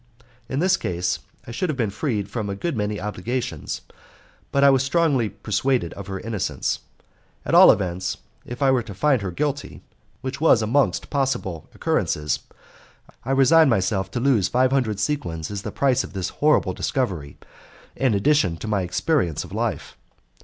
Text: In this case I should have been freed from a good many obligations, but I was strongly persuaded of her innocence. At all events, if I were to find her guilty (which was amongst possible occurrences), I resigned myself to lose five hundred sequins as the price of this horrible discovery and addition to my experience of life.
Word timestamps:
In 0.49 0.57
this 0.57 0.77
case 0.77 1.19
I 1.45 1.51
should 1.51 1.69
have 1.69 1.77
been 1.77 1.91
freed 1.91 2.27
from 2.27 2.49
a 2.49 2.55
good 2.55 2.75
many 2.75 2.99
obligations, 2.99 3.81
but 4.51 4.63
I 4.63 4.71
was 4.71 4.81
strongly 4.81 5.29
persuaded 5.29 5.93
of 5.93 6.07
her 6.07 6.19
innocence. 6.19 6.79
At 7.45 7.53
all 7.53 7.71
events, 7.71 8.17
if 8.43 8.63
I 8.63 8.71
were 8.71 8.81
to 8.81 8.95
find 8.95 9.21
her 9.21 9.29
guilty 9.29 9.83
(which 10.21 10.41
was 10.41 10.63
amongst 10.63 11.11
possible 11.11 11.69
occurrences), 11.75 12.39
I 13.23 13.29
resigned 13.29 13.69
myself 13.69 14.09
to 14.09 14.19
lose 14.19 14.47
five 14.47 14.71
hundred 14.71 14.99
sequins 14.99 15.51
as 15.51 15.61
the 15.61 15.71
price 15.71 16.03
of 16.03 16.13
this 16.13 16.29
horrible 16.29 16.73
discovery 16.73 17.37
and 17.95 18.15
addition 18.15 18.57
to 18.57 18.67
my 18.67 18.81
experience 18.81 19.43
of 19.43 19.51
life. 19.53 19.95